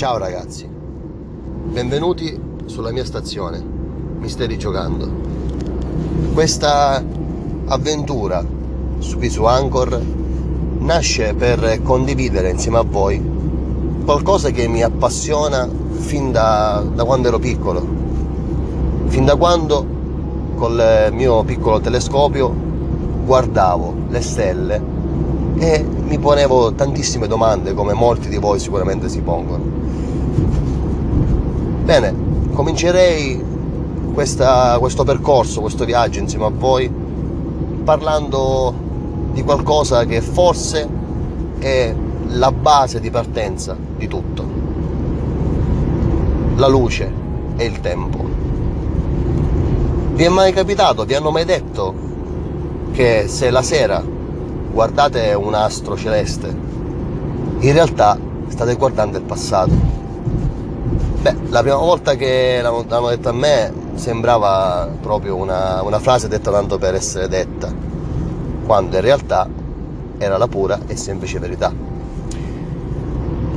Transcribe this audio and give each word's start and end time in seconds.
Ciao 0.00 0.16
ragazzi, 0.16 0.66
benvenuti 0.66 2.40
sulla 2.64 2.90
mia 2.90 3.04
stazione, 3.04 3.62
Misteri 4.18 4.56
Giocando. 4.56 5.06
Questa 6.32 7.04
avventura 7.66 8.42
su, 8.96 9.20
su 9.20 9.44
Anchor 9.44 10.00
nasce 10.78 11.34
per 11.34 11.82
condividere 11.82 12.48
insieme 12.48 12.78
a 12.78 12.82
voi 12.82 13.22
qualcosa 14.02 14.48
che 14.48 14.66
mi 14.68 14.82
appassiona 14.82 15.68
fin 15.90 16.32
da, 16.32 16.82
da 16.94 17.04
quando 17.04 17.28
ero 17.28 17.38
piccolo, 17.38 17.86
fin 19.08 19.26
da 19.26 19.36
quando 19.36 19.84
col 20.54 21.10
mio 21.12 21.44
piccolo 21.44 21.78
telescopio 21.78 22.50
guardavo 23.26 23.94
le 24.08 24.20
stelle 24.22 24.82
e 25.58 25.84
mi 25.84 26.18
ponevo 26.18 26.72
tantissime 26.72 27.26
domande 27.26 27.74
come 27.74 27.92
molti 27.92 28.30
di 28.30 28.38
voi 28.38 28.58
sicuramente 28.58 29.10
si 29.10 29.20
pongono. 29.20 29.79
Bene, 31.90 32.14
comincerei 32.52 33.44
questa, 34.14 34.76
questo 34.78 35.02
percorso, 35.02 35.60
questo 35.60 35.84
viaggio 35.84 36.20
insieme 36.20 36.44
a 36.44 36.52
voi 36.54 36.88
parlando 37.82 38.72
di 39.32 39.42
qualcosa 39.42 40.04
che 40.04 40.20
forse 40.20 40.88
è 41.58 41.92
la 42.28 42.52
base 42.52 43.00
di 43.00 43.10
partenza 43.10 43.76
di 43.96 44.06
tutto. 44.06 44.44
La 46.54 46.68
luce 46.68 47.12
e 47.56 47.64
il 47.64 47.80
tempo. 47.80 48.24
Vi 50.12 50.22
è 50.22 50.28
mai 50.28 50.52
capitato, 50.52 51.04
vi 51.04 51.14
hanno 51.14 51.32
mai 51.32 51.44
detto 51.44 51.92
che 52.92 53.24
se 53.26 53.50
la 53.50 53.62
sera 53.62 54.00
guardate 54.70 55.34
un 55.34 55.54
astro 55.54 55.96
celeste, 55.96 56.56
in 57.58 57.72
realtà 57.72 58.16
state 58.46 58.76
guardando 58.76 59.18
il 59.18 59.24
passato. 59.24 59.89
Beh, 61.20 61.36
la 61.50 61.60
prima 61.60 61.76
volta 61.76 62.14
che 62.14 62.60
l'hanno 62.62 63.08
detto 63.10 63.28
a 63.28 63.32
me 63.32 63.70
sembrava 63.92 64.88
proprio 65.02 65.36
una, 65.36 65.82
una 65.82 65.98
frase 65.98 66.28
detta 66.28 66.50
tanto 66.50 66.78
per 66.78 66.94
essere 66.94 67.28
detta, 67.28 67.70
quando 68.64 68.96
in 68.96 69.02
realtà 69.02 69.46
era 70.16 70.38
la 70.38 70.48
pura 70.48 70.78
e 70.86 70.96
semplice 70.96 71.38
verità. 71.38 71.70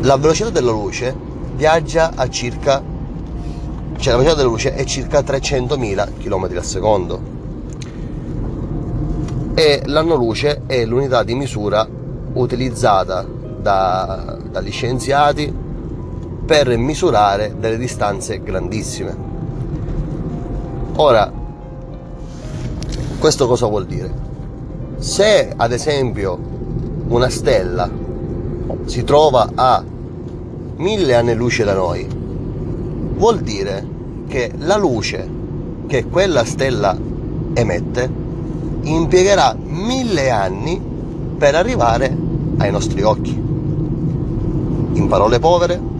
La 0.01 0.17
velocità 0.17 0.49
della 0.49 0.71
luce 0.71 1.15
viaggia 1.55 2.11
a 2.15 2.27
circa, 2.27 2.83
cioè 3.95 4.11
la 4.11 4.17
velocità 4.19 4.35
della 4.35 4.49
luce 4.49 4.73
è 4.73 4.83
circa 4.83 5.21
300.000 5.21 6.17
km 6.17 6.57
al 6.57 6.65
secondo 6.65 7.21
e 9.53 9.83
l'anno 9.85 10.15
luce 10.15 10.63
è 10.65 10.83
l'unità 10.83 11.23
di 11.23 11.33
misura 11.33 11.87
utilizzata 12.33 13.25
da, 13.25 14.37
dagli 14.51 14.71
scienziati 14.71 15.62
per 16.45 16.75
misurare 16.77 17.55
delle 17.57 17.77
distanze 17.77 18.41
grandissime. 18.43 19.15
Ora, 20.95 21.31
questo 23.17 23.47
cosa 23.47 23.67
vuol 23.67 23.85
dire? 23.85 24.11
Se 24.97 25.53
ad 25.55 25.71
esempio 25.71 26.37
una 27.07 27.29
stella 27.29 27.89
si 28.85 29.03
trova 29.03 29.49
a 29.55 29.83
mille 30.75 31.15
anni 31.15 31.33
luce 31.33 31.63
da 31.63 31.73
noi, 31.73 32.07
vuol 33.15 33.39
dire 33.39 33.87
che 34.27 34.51
la 34.57 34.77
luce 34.77 35.27
che 35.87 36.05
quella 36.05 36.43
stella 36.43 36.97
emette 37.53 38.09
impiegherà 38.81 39.55
mille 39.57 40.29
anni 40.29 40.81
per 41.37 41.55
arrivare 41.55 42.15
ai 42.57 42.71
nostri 42.71 43.01
occhi. 43.01 43.31
In 44.93 45.07
parole 45.07 45.39
povere, 45.39 45.92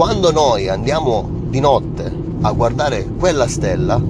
quando 0.00 0.32
noi 0.32 0.66
andiamo 0.66 1.28
di 1.50 1.60
notte 1.60 2.10
a 2.40 2.52
guardare 2.52 3.04
quella 3.18 3.46
stella, 3.46 4.00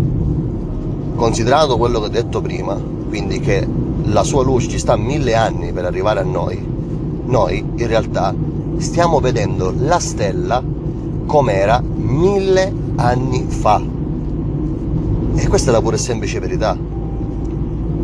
considerato 1.16 1.76
quello 1.78 1.98
che 1.98 2.06
ho 2.06 2.10
detto 2.10 2.41
prima, 2.41 2.81
quindi 3.09 3.41
che 3.41 3.66
la 4.04 4.22
sua 4.22 4.44
luce 4.44 4.69
ci 4.69 4.78
sta 4.78 4.94
mille 4.94 5.34
anni 5.34 5.72
per 5.72 5.87
arrivare 5.87 6.20
a 6.20 6.22
noi, 6.22 6.65
noi 7.25 7.72
in 7.75 7.87
realtà 7.88 8.32
stiamo 8.76 9.19
vedendo 9.19 9.75
la 9.76 9.98
stella 9.98 10.62
com'era 11.26 11.82
mille 11.82 12.72
anni 12.94 13.47
fa. 13.48 13.82
E 15.34 15.48
questa 15.48 15.70
è 15.70 15.72
la 15.72 15.82
pura 15.82 15.97
e 15.97 15.98
semplice 15.98 16.38
verità. 16.38 16.78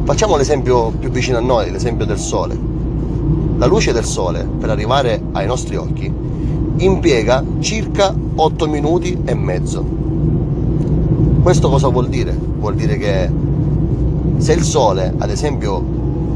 Facciamo 0.03 0.37
l'esempio 0.37 0.91
più 0.91 1.09
vicino 1.11 1.38
a 1.38 1.41
noi, 1.41 1.71
l'esempio 1.71 2.05
del 2.05 2.19
Sole. 2.19 2.59
La 3.59 3.66
luce 3.66 3.93
del 3.93 4.05
Sole, 4.05 4.44
per 4.59 4.71
arrivare 4.71 5.22
ai 5.31 5.47
nostri 5.47 5.77
occhi, 5.77 6.25
impiega 6.78 7.42
circa 7.60 8.14
8 8.34 8.69
minuti 8.69 9.19
e 9.25 9.34
mezzo. 9.34 9.84
Questo 11.42 11.69
cosa 11.70 11.88
vuol 11.88 12.09
dire? 12.09 12.37
Vuol 12.59 12.75
dire 12.75 12.97
che 12.98 13.31
se 14.38 14.53
il 14.53 14.62
Sole, 14.62 15.14
ad 15.16 15.31
esempio, 15.31 15.82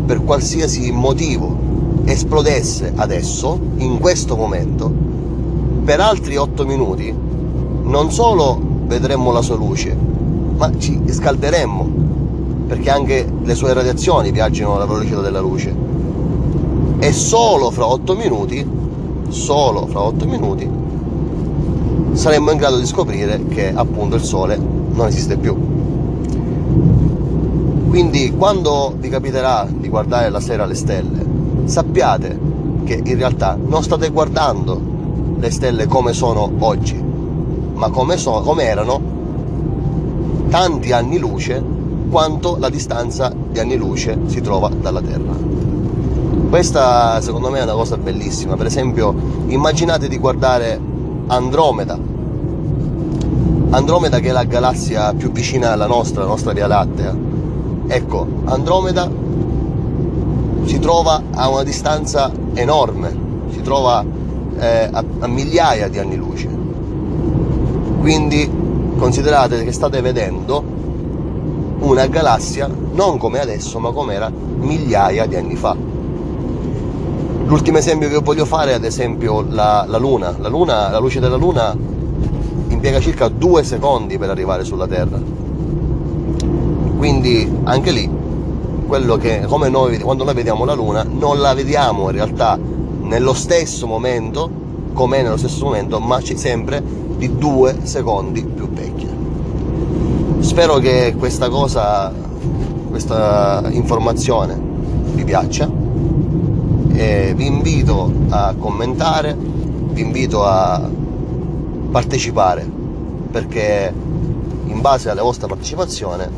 per 0.07 0.23
qualsiasi 0.25 0.91
motivo 0.93 1.57
esplodesse 2.05 2.93
adesso, 2.95 3.59
in 3.77 3.99
questo 3.99 4.37
momento, 4.37 4.91
per 5.85 6.01
altri 6.01 6.37
8 6.37 6.65
minuti, 6.65 7.15
non 7.83 8.11
solo 8.11 8.59
vedremmo 8.87 9.33
la 9.33 9.43
sua 9.43 9.57
luce, 9.57 9.97
ma 10.57 10.71
ci 10.79 11.01
scalderemmo 11.07 11.99
perché 12.67 12.91
anche 12.91 13.27
le 13.43 13.55
sue 13.57 13.73
radiazioni 13.73 14.31
viaggiano 14.31 14.77
alla 14.77 14.87
velocità 14.87 15.21
della 15.21 15.41
luce. 15.41 15.75
E 17.01 17.13
solo 17.13 17.71
fra 17.71 17.89
8 17.89 18.15
minuti, 18.15 18.65
solo 19.29 19.87
fra 19.87 20.03
8 20.03 20.27
minuti, 20.27 20.69
saremmo 22.13 22.51
in 22.51 22.59
grado 22.59 22.79
di 22.79 22.87
scoprire 22.87 23.47
che 23.49 23.73
appunto 23.75 24.17
il 24.17 24.23
Sole 24.23 24.57
non 24.57 25.07
esiste 25.07 25.37
più. 25.37 25.57
Quindi 27.89 28.33
quando 28.37 28.95
vi 28.97 29.09
capiterà 29.09 29.67
di 29.69 29.89
guardare 29.89 30.31
la 30.31 30.41
sera 30.41 30.65
le 30.65 30.75
stelle, 30.75 31.25
sappiate 31.65 32.39
che 32.85 33.01
in 33.05 33.17
realtà 33.17 33.59
non 33.61 33.83
state 33.83 34.11
guardando 34.11 34.81
le 35.39 35.51
stelle 35.51 35.87
come 35.87 36.13
sono 36.13 36.51
oggi, 36.59 37.03
ma 37.75 37.91
come, 37.91 38.17
so, 38.17 38.43
come 38.45 38.65
erano 38.65 39.01
tanti 40.51 40.93
anni 40.93 41.19
luce 41.19 41.63
quanto 42.11 42.57
la 42.59 42.69
distanza 42.69 43.33
di 43.51 43.59
anni 43.59 43.77
luce 43.77 44.19
si 44.27 44.41
trova 44.41 44.69
dalla 44.69 45.01
Terra. 45.01 45.70
Questa 46.51 47.21
secondo 47.21 47.49
me 47.49 47.61
è 47.61 47.63
una 47.63 47.75
cosa 47.75 47.97
bellissima, 47.97 48.57
per 48.57 48.67
esempio 48.67 49.15
immaginate 49.47 50.09
di 50.09 50.19
guardare 50.19 50.81
Andromeda, 51.29 51.97
Andromeda 53.71 54.19
che 54.19 54.31
è 54.31 54.33
la 54.33 54.43
galassia 54.43 55.15
più 55.15 55.31
vicina 55.31 55.71
alla 55.71 55.87
nostra, 55.87 56.23
la 56.23 56.27
nostra 56.27 56.53
Via 56.53 56.67
Lattea. 56.67 57.17
Ecco, 57.87 58.27
Andromeda 58.47 59.09
si 60.65 60.81
trova 60.81 61.23
a 61.31 61.49
una 61.49 61.63
distanza 61.63 62.33
enorme, 62.55 63.17
si 63.53 63.63
trova 63.63 64.05
eh, 64.59 64.89
a, 64.91 65.05
a 65.21 65.27
migliaia 65.29 65.87
di 65.89 65.99
anni 66.01 66.17
luce. 66.17 66.49
Quindi 68.01 68.51
considerate 68.99 69.63
che 69.63 69.71
state 69.71 70.01
vedendo 70.01 70.65
una 71.79 72.09
galassia 72.09 72.69
non 72.93 73.19
come 73.19 73.39
adesso 73.39 73.79
ma 73.79 73.93
come 73.93 74.15
era 74.15 74.29
migliaia 74.29 75.27
di 75.27 75.37
anni 75.37 75.55
fa. 75.55 75.90
L'ultimo 77.51 77.79
esempio 77.79 78.09
che 78.09 78.19
voglio 78.19 78.45
fare 78.45 78.71
è 78.71 78.75
ad 78.75 78.85
esempio 78.85 79.45
la, 79.49 79.85
la 79.89 79.99
Luna. 79.99 80.37
La 80.39 80.47
Luna, 80.47 80.89
la 80.89 81.01
luce 81.01 81.19
della 81.19 81.35
Luna 81.35 81.77
impiega 82.69 83.01
circa 83.01 83.27
due 83.27 83.65
secondi 83.65 84.19
per 84.19 84.31
arrivare 84.31 84.63
sulla 84.63 84.87
Terra. 84.87 85.21
Quindi 86.97 87.53
anche 87.65 87.91
lì, 87.91 88.09
quello 88.87 89.17
che 89.17 89.47
come 89.49 89.69
noi 89.69 89.99
quando 89.99 90.23
noi 90.23 90.35
vediamo 90.35 90.65
la 90.65 90.75
Luna, 90.75 91.03
non 91.03 91.41
la 91.41 91.53
vediamo 91.53 92.05
in 92.05 92.13
realtà 92.13 92.57
nello 92.57 93.35
stesso 93.35 93.89
momento, 93.89 94.49
com'è 94.93 95.21
nello 95.21 95.37
stesso 95.37 95.65
momento, 95.65 95.99
ma 95.99 96.21
sempre 96.23 96.81
di 97.17 97.37
due 97.37 97.79
secondi 97.83 98.45
più 98.45 98.69
vecchia. 98.69 99.11
Spero 100.39 100.77
che 100.77 101.17
questa 101.19 101.49
cosa, 101.49 102.13
questa 102.91 103.65
informazione 103.71 104.57
vi 105.15 105.25
piaccia 105.25 105.80
e 107.01 107.33
vi 107.35 107.47
invito 107.47 108.13
a 108.29 108.55
commentare, 108.59 109.35
vi 109.35 110.03
invito 110.03 110.45
a 110.45 110.87
partecipare 111.91 112.69
perché 113.31 113.91
in 114.67 114.81
base 114.83 115.09
alla 115.09 115.23
vostra 115.23 115.47
partecipazione 115.47 116.29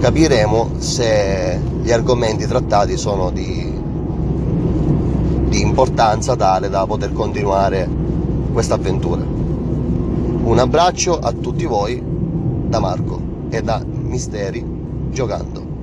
capiremo 0.00 0.70
se 0.78 1.60
gli 1.82 1.92
argomenti 1.92 2.46
trattati 2.46 2.96
sono 2.96 3.28
di, 3.28 3.78
di 5.48 5.60
importanza 5.60 6.34
tale 6.34 6.70
da 6.70 6.86
poter 6.86 7.12
continuare 7.12 7.86
questa 8.54 8.76
avventura. 8.76 9.20
Un 9.20 10.58
abbraccio 10.58 11.18
a 11.18 11.30
tutti 11.32 11.66
voi 11.66 12.02
da 12.68 12.80
Marco 12.80 13.20
e 13.50 13.60
da 13.60 13.84
Misteri 13.84 14.64
giocando. 15.10 15.75